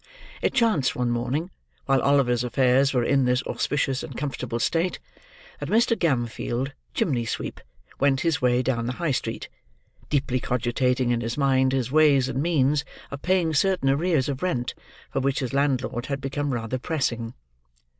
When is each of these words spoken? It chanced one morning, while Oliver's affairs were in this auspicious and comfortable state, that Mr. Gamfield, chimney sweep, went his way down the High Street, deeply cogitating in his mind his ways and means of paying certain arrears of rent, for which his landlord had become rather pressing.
It 0.41 0.55
chanced 0.55 0.95
one 0.95 1.11
morning, 1.11 1.51
while 1.85 2.01
Oliver's 2.01 2.43
affairs 2.43 2.91
were 2.91 3.03
in 3.03 3.25
this 3.25 3.43
auspicious 3.43 4.01
and 4.01 4.17
comfortable 4.17 4.57
state, 4.57 4.97
that 5.59 5.69
Mr. 5.69 5.95
Gamfield, 5.95 6.71
chimney 6.95 7.23
sweep, 7.23 7.61
went 7.99 8.21
his 8.21 8.41
way 8.41 8.63
down 8.63 8.87
the 8.87 8.93
High 8.93 9.11
Street, 9.11 9.47
deeply 10.09 10.39
cogitating 10.39 11.11
in 11.11 11.21
his 11.21 11.37
mind 11.37 11.71
his 11.71 11.91
ways 11.91 12.27
and 12.27 12.41
means 12.41 12.83
of 13.11 13.21
paying 13.21 13.53
certain 13.53 13.91
arrears 13.91 14.27
of 14.27 14.41
rent, 14.41 14.73
for 15.11 15.19
which 15.19 15.37
his 15.37 15.53
landlord 15.53 16.07
had 16.07 16.19
become 16.19 16.51
rather 16.51 16.79
pressing. 16.79 17.35